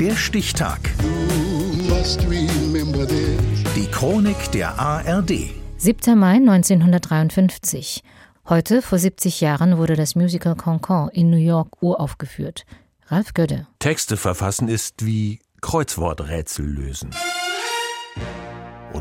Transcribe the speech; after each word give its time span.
Der 0.00 0.14
Stichtag. 0.14 0.78
Die 3.74 3.86
Chronik 3.90 4.52
der 4.52 4.78
ARD. 4.78 5.50
7. 5.76 6.16
Mai 6.16 6.34
1953. 6.34 8.04
Heute, 8.48 8.80
vor 8.80 8.98
70 8.98 9.40
Jahren, 9.40 9.76
wurde 9.76 9.96
das 9.96 10.14
Musical 10.14 10.54
Concon 10.54 11.08
in 11.08 11.30
New 11.30 11.36
York 11.36 11.82
uraufgeführt. 11.82 12.64
Ralf 13.08 13.34
Gödde. 13.34 13.66
Texte 13.80 14.16
verfassen 14.16 14.68
ist 14.68 15.04
wie 15.04 15.40
Kreuzworträtsel 15.62 16.64
lösen. 16.64 17.10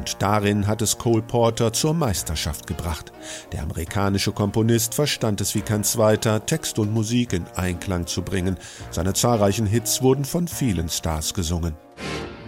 Und 0.07 0.21
darin 0.21 0.67
hat 0.67 0.81
es 0.81 0.97
Cole 0.97 1.21
Porter 1.21 1.73
zur 1.73 1.93
Meisterschaft 1.93 2.65
gebracht. 2.65 3.11
Der 3.51 3.61
amerikanische 3.61 4.31
Komponist 4.31 4.93
verstand 4.93 5.41
es 5.41 5.53
wie 5.53 5.59
kein 5.59 5.83
zweiter, 5.83 6.45
Text 6.45 6.79
und 6.79 6.93
Musik 6.93 7.33
in 7.33 7.45
Einklang 7.57 8.07
zu 8.07 8.21
bringen. 8.21 8.55
Seine 8.89 9.11
zahlreichen 9.11 9.65
Hits 9.65 10.01
wurden 10.01 10.23
von 10.23 10.47
vielen 10.47 10.87
Stars 10.87 11.33
gesungen. 11.33 11.75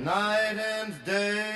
Night 0.01 0.57
and 0.85 1.05
day. 1.05 1.49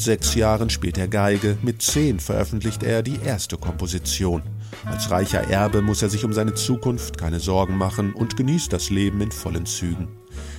Sechs 0.00 0.34
Jahren 0.34 0.70
spielt 0.70 0.96
er 0.96 1.08
Geige, 1.08 1.58
mit 1.60 1.82
zehn 1.82 2.20
veröffentlicht 2.20 2.82
er 2.82 3.02
die 3.02 3.18
erste 3.22 3.58
Komposition. 3.58 4.42
Als 4.86 5.10
reicher 5.10 5.50
Erbe 5.50 5.82
muss 5.82 6.00
er 6.00 6.08
sich 6.08 6.24
um 6.24 6.32
seine 6.32 6.54
Zukunft 6.54 7.18
keine 7.18 7.38
Sorgen 7.38 7.76
machen 7.76 8.14
und 8.14 8.34
genießt 8.34 8.72
das 8.72 8.88
Leben 8.88 9.20
in 9.20 9.30
vollen 9.30 9.66
Zügen. 9.66 10.08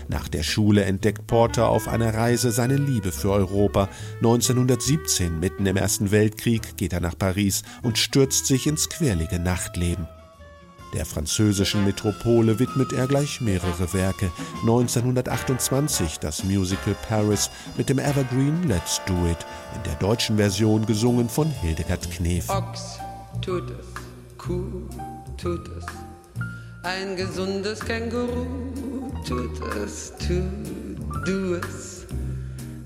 Nach 0.07 0.27
der 0.27 0.43
Schule 0.43 0.83
entdeckt 0.83 1.25
Porter 1.25 1.69
auf 1.69 1.87
einer 1.87 2.13
Reise 2.13 2.51
seine 2.51 2.75
Liebe 2.75 3.11
für 3.11 3.31
Europa. 3.31 3.89
1917, 4.17 5.39
mitten 5.39 5.65
im 5.65 5.75
Ersten 5.75 6.11
Weltkrieg, 6.11 6.77
geht 6.77 6.93
er 6.93 6.99
nach 6.99 7.17
Paris 7.17 7.63
und 7.81 7.97
stürzt 7.97 8.45
sich 8.45 8.67
ins 8.67 8.89
quirlige 8.89 9.39
Nachtleben. 9.39 10.07
Der 10.93 11.05
französischen 11.05 11.85
Metropole 11.85 12.59
widmet 12.59 12.91
er 12.91 13.07
gleich 13.07 13.39
mehrere 13.39 13.93
Werke. 13.93 14.29
1928 14.61 16.19
das 16.19 16.43
Musical 16.43 16.95
Paris 17.07 17.49
mit 17.77 17.87
dem 17.87 17.97
Evergreen 17.97 18.67
Let's 18.67 18.99
Do 19.05 19.13
It, 19.25 19.37
in 19.75 19.83
der 19.83 19.95
deutschen 19.95 20.35
Version 20.35 20.85
gesungen 20.85 21.29
von 21.29 21.49
Hildegard 21.49 22.11
Knef. 22.11 22.49
Ochs 22.49 22.99
tut 23.41 23.71
es, 23.71 23.85
Kuh 24.37 24.89
tut 25.37 25.69
es, 25.77 25.85
ein 26.83 27.15
gesundes 27.15 27.79
Känguru 27.79 28.45
tut 29.25 29.61
es, 29.83 30.11
tu 30.19 30.41
du 31.25 31.55
es, 31.55 32.05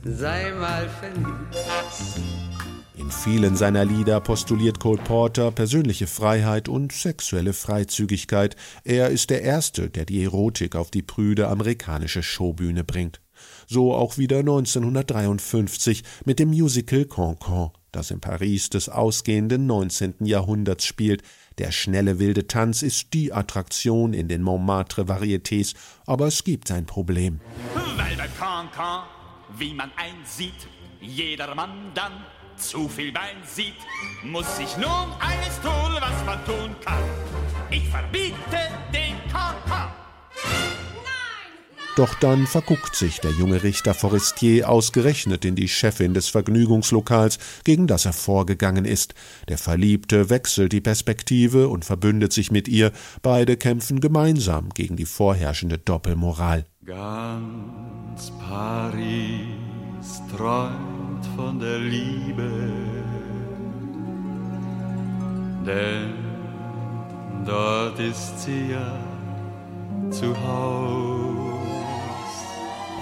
sei 0.03 0.51
mal 0.51 0.87
verliebt. 0.99 2.54
In 2.97 3.11
vielen 3.11 3.57
seiner 3.57 3.83
Lieder 3.83 4.21
postuliert 4.21 4.79
Cole 4.79 5.01
Porter 5.01 5.51
persönliche 5.51 6.07
Freiheit 6.07 6.69
und 6.69 6.93
sexuelle 6.93 7.51
Freizügigkeit. 7.51 8.55
Er 8.85 9.09
ist 9.09 9.29
der 9.29 9.41
Erste, 9.41 9.89
der 9.89 10.05
die 10.05 10.23
Erotik 10.23 10.77
auf 10.77 10.91
die 10.91 11.01
prüde 11.01 11.49
amerikanische 11.49 12.23
Showbühne 12.23 12.85
bringt. 12.85 13.19
So 13.67 13.93
auch 13.93 14.17
wieder 14.17 14.39
1953 14.39 16.03
mit 16.23 16.39
dem 16.39 16.49
Musical 16.49 17.03
Cancan, 17.03 17.71
das 17.91 18.11
im 18.11 18.21
Paris 18.21 18.69
des 18.69 18.87
ausgehenden 18.87 19.65
19. 19.65 20.15
Jahrhunderts 20.21 20.85
spielt. 20.85 21.21
Der 21.57 21.71
schnelle 21.71 22.17
wilde 22.17 22.47
Tanz 22.47 22.81
ist 22.81 23.13
die 23.13 23.33
Attraktion 23.33 24.13
in 24.13 24.29
den 24.29 24.41
Montmartre-Varietés, 24.41 25.75
aber 26.05 26.27
es 26.27 26.45
gibt 26.45 26.71
ein 26.71 26.85
Problem. 26.85 27.41
Weil 27.73 28.15
beim 28.15 28.29
Cancan, 28.39 29.03
wie 29.57 29.73
man 29.73 29.91
einsieht, 29.97 30.67
jedermann 31.01 31.91
dann 31.93 32.13
zu 32.57 32.87
viel 32.87 33.11
Bein 33.11 33.37
sieht, 33.45 33.75
muss 34.23 34.59
ich 34.59 34.75
nun 34.77 35.11
alles 35.19 35.59
tun, 35.61 35.95
was 35.99 36.25
man 36.25 36.45
tun 36.45 36.75
kann. 36.83 37.03
Ich 37.69 37.87
verbiete 37.89 38.69
den 38.93 39.15
Kaka. 39.31 39.93
Doch 41.95 42.13
dann 42.15 42.45
verguckt 42.45 42.93
sich 42.93 43.21
der 43.21 43.31
junge 43.31 43.63
Richter 43.63 43.93
Forestier 43.93 44.69
ausgerechnet 44.69 45.45
in 45.45 45.55
die 45.55 45.69
Chefin 45.69 46.13
des 46.13 46.27
Vergnügungslokals, 46.27 47.39
gegen 47.63 47.87
das 47.87 48.03
er 48.03 48.11
vorgegangen 48.11 48.83
ist. 48.83 49.13
Der 49.47 49.57
Verliebte 49.57 50.29
wechselt 50.29 50.73
die 50.73 50.81
Perspektive 50.81 51.69
und 51.69 51.85
verbündet 51.85 52.33
sich 52.33 52.51
mit 52.51 52.67
ihr. 52.67 52.91
Beide 53.21 53.55
kämpfen 53.55 54.01
gemeinsam 54.01 54.69
gegen 54.73 54.97
die 54.97 55.05
vorherrschende 55.05 55.77
Doppelmoral. 55.77 56.65
Ganz 56.85 58.31
Paris 58.39 60.21
träumt 60.35 60.94
von 61.35 61.59
der 61.59 61.79
Liebe, 61.79 62.49
denn 65.65 66.13
dort 67.45 67.99
ist 67.99 68.39
sie 68.43 68.71
ja 68.71 68.99
zu 70.11 70.35
Haus. 70.47 71.35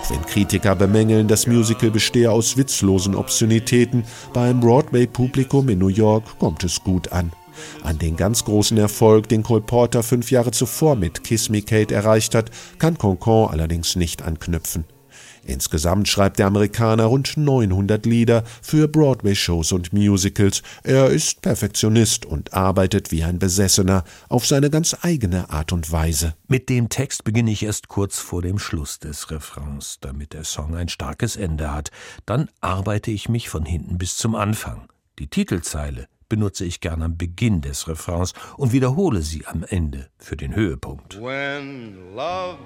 Auch 0.01 0.09
wenn 0.09 0.25
Kritiker 0.25 0.75
bemängeln, 0.75 1.27
das 1.27 1.47
Musical 1.47 1.91
bestehe 1.91 2.31
aus 2.31 2.57
witzlosen 2.57 3.15
Obszönitäten, 3.15 4.03
beim 4.33 4.59
Broadway-Publikum 4.59 5.69
in 5.69 5.79
New 5.79 5.87
York 5.87 6.39
kommt 6.39 6.63
es 6.63 6.83
gut 6.83 7.11
an. 7.11 7.31
An 7.83 7.99
den 7.99 8.17
ganz 8.17 8.45
großen 8.45 8.77
Erfolg, 8.77 9.29
den 9.29 9.43
Cole 9.43 9.61
Porter 9.61 10.03
fünf 10.03 10.31
Jahre 10.31 10.51
zuvor 10.51 10.95
mit 10.95 11.23
Kiss 11.23 11.49
Me 11.49 11.61
Kate 11.61 11.93
erreicht 11.93 12.35
hat, 12.35 12.49
kann 12.79 12.97
Concon 12.97 13.49
allerdings 13.49 13.95
nicht 13.95 14.23
anknüpfen. 14.23 14.85
Insgesamt 15.45 16.07
schreibt 16.07 16.39
der 16.39 16.47
Amerikaner 16.47 17.05
rund 17.05 17.37
900 17.37 18.05
Lieder 18.05 18.43
für 18.61 18.87
Broadway-Shows 18.87 19.71
und 19.71 19.93
Musicals. 19.93 20.63
Er 20.83 21.07
ist 21.07 21.41
Perfektionist 21.41 22.25
und 22.25 22.53
arbeitet 22.53 23.11
wie 23.11 23.23
ein 23.23 23.39
Besessener 23.39 24.03
auf 24.29 24.45
seine 24.45 24.69
ganz 24.69 24.95
eigene 25.01 25.49
Art 25.49 25.71
und 25.73 25.91
Weise. 25.91 26.35
Mit 26.47 26.69
dem 26.69 26.89
Text 26.89 27.23
beginne 27.23 27.51
ich 27.51 27.63
erst 27.63 27.87
kurz 27.87 28.19
vor 28.19 28.41
dem 28.41 28.59
Schluss 28.59 28.99
des 28.99 29.31
Refrains, 29.31 29.97
damit 30.01 30.33
der 30.33 30.43
Song 30.43 30.75
ein 30.75 30.89
starkes 30.89 31.35
Ende 31.35 31.73
hat. 31.73 31.91
Dann 32.25 32.49
arbeite 32.61 33.11
ich 33.11 33.29
mich 33.29 33.49
von 33.49 33.65
hinten 33.65 33.97
bis 33.97 34.17
zum 34.17 34.35
Anfang. 34.35 34.87
Die 35.19 35.27
Titelzeile 35.27 36.07
benutze 36.33 36.65
ich 36.65 36.81
gern 36.81 37.03
am 37.03 37.15
Beginn 37.15 37.61
des 37.61 37.87
Refrains 37.87 38.33
und 38.57 38.73
wiederhole 38.73 39.21
sie 39.21 39.45
am 39.45 39.63
Ende 39.63 40.09
für 40.17 40.35
den 40.35 40.55
Höhepunkt. 40.55 41.21
When 41.21 42.15
love 42.15 42.57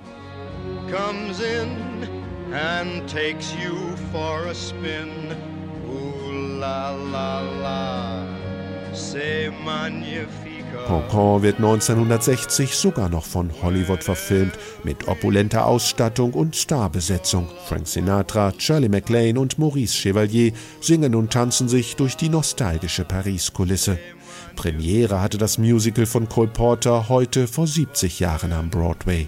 comes 0.89 1.41
in 1.41 2.16
and 2.53 3.07
takes 3.07 3.53
you 3.55 3.95
for 4.11 4.45
a 4.47 4.55
spin. 4.55 5.35
Ooh 5.87 6.59
la 6.59 6.91
la 6.91 7.41
la, 7.41 8.23
c'est 8.93 9.49
magnifique. 9.63 10.47
Concon 10.85 11.41
wird 11.41 11.57
1960 11.57 12.75
sogar 12.75 13.09
noch 13.09 13.25
von 13.25 13.51
Hollywood 13.61 14.03
verfilmt, 14.03 14.53
mit 14.83 15.07
opulenter 15.07 15.65
Ausstattung 15.65 16.33
und 16.33 16.55
Starbesetzung. 16.55 17.49
Frank 17.65 17.87
Sinatra, 17.87 18.53
Shirley 18.57 18.87
MacLaine 18.87 19.39
und 19.39 19.57
Maurice 19.57 19.95
Chevalier 19.95 20.53
singen 20.79 21.15
und 21.15 21.33
tanzen 21.33 21.67
sich 21.67 21.95
durch 21.95 22.15
die 22.15 22.29
nostalgische 22.29 23.03
Paris-Kulisse. 23.03 23.97
Premiere 24.55 25.21
hatte 25.21 25.37
das 25.37 25.57
Musical 25.57 26.05
von 26.05 26.29
Cole 26.29 26.49
Porter 26.49 27.09
heute 27.09 27.47
vor 27.47 27.67
70 27.67 28.19
Jahren 28.19 28.53
am 28.53 28.69
Broadway. 28.69 29.27